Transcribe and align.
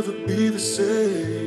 Will 0.00 0.08
it 0.08 0.16
ever 0.16 0.26
be 0.26 0.48
the 0.48 0.58
same? 0.58 1.39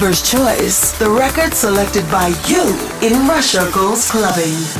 Clubber's 0.00 0.22
Choice, 0.22 0.92
the 0.92 1.10
record 1.10 1.52
selected 1.52 2.10
by 2.10 2.28
you 2.48 2.62
in 3.06 3.28
Russia 3.28 3.70
Goes 3.70 4.10
Clubbing. 4.10 4.79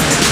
Thank 0.00 0.29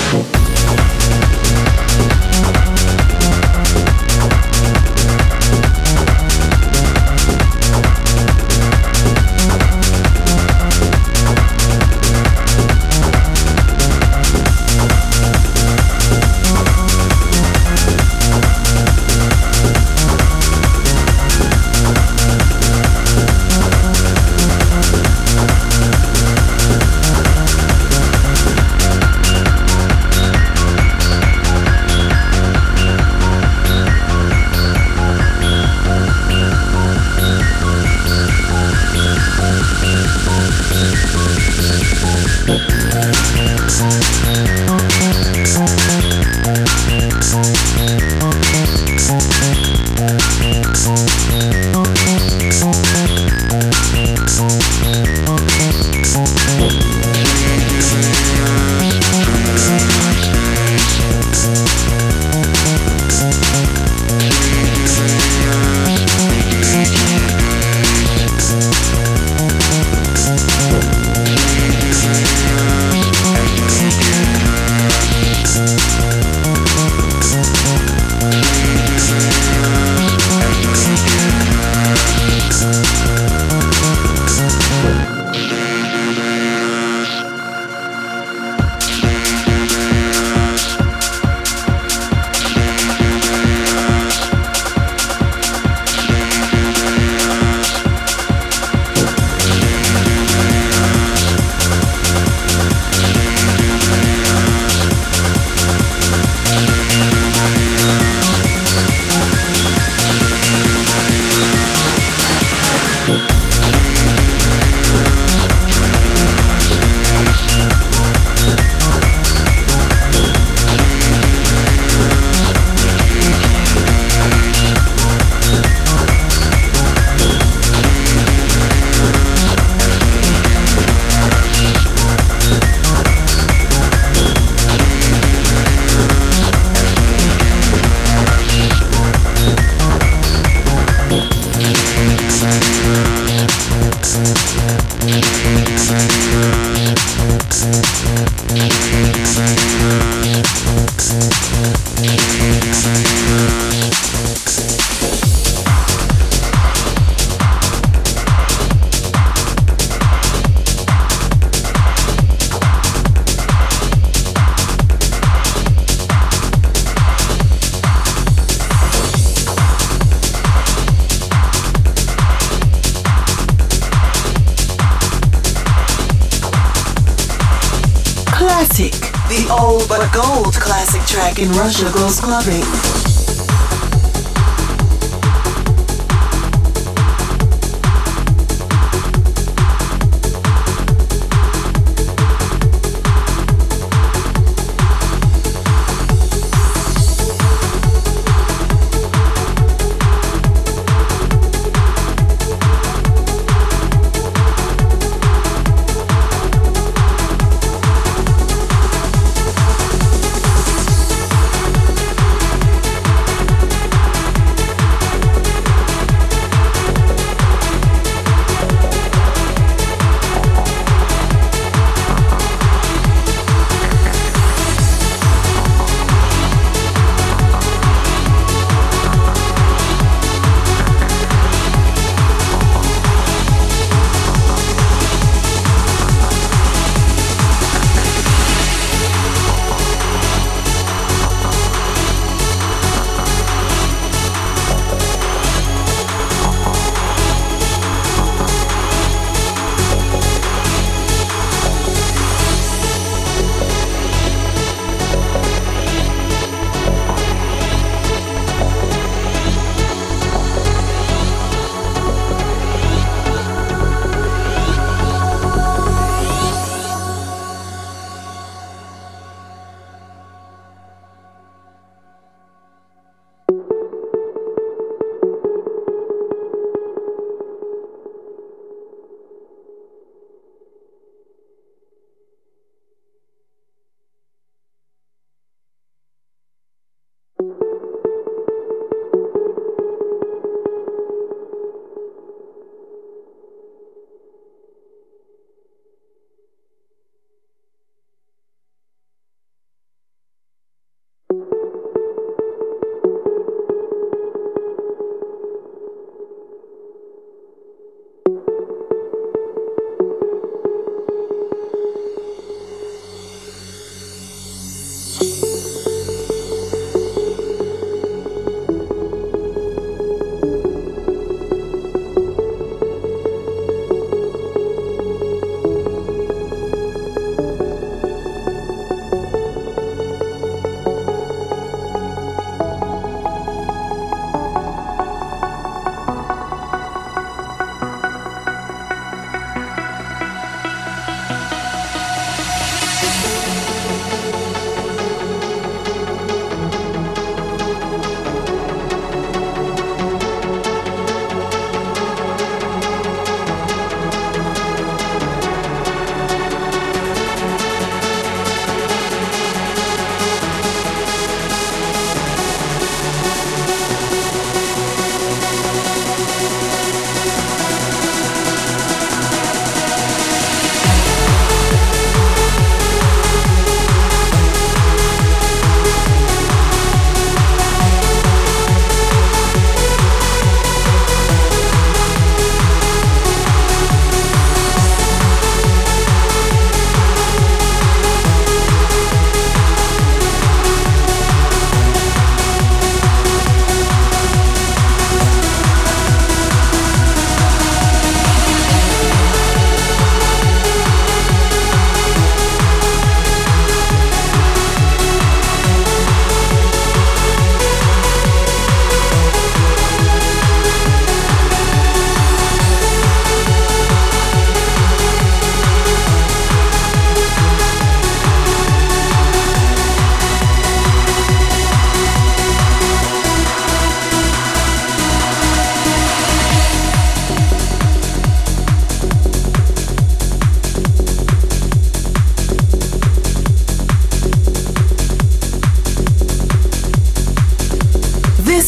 Russia 181.68 181.92
goes 181.92 182.18
clubbing. 182.18 182.67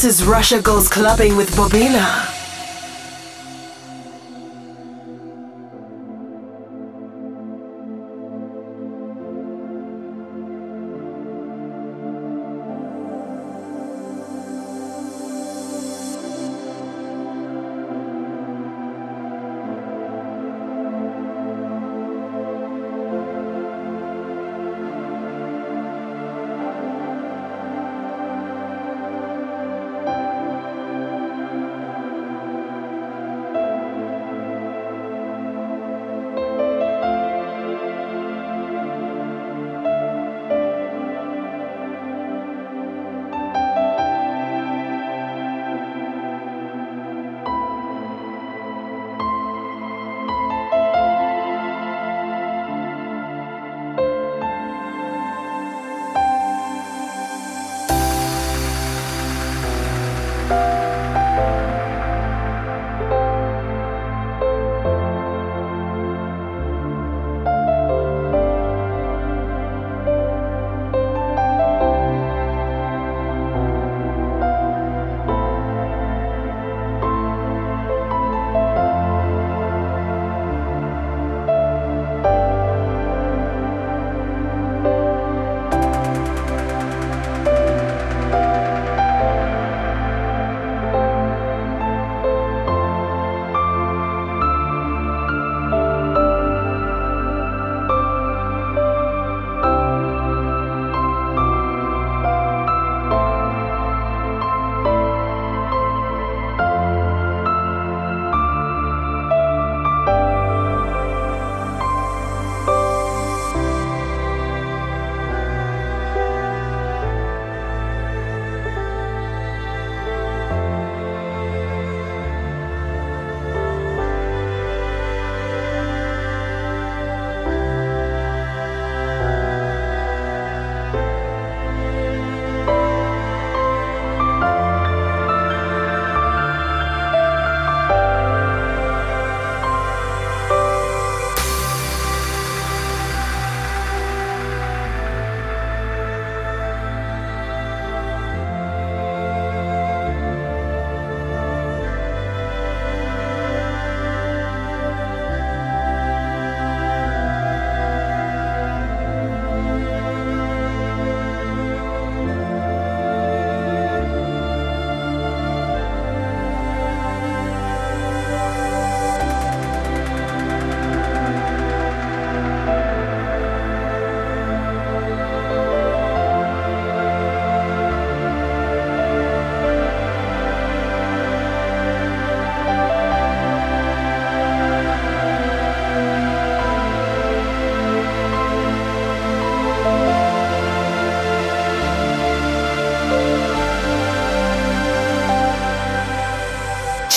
This 0.00 0.20
is 0.20 0.26
Russia 0.26 0.62
Goes 0.62 0.88
Clubbing 0.88 1.36
with 1.36 1.50
Bobina. 1.50 2.39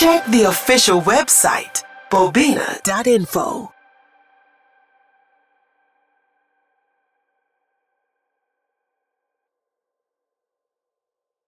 Check 0.04 0.26
the 0.26 0.43
official 0.49 0.99
website, 0.99 1.86
bobina.info. 2.12 3.72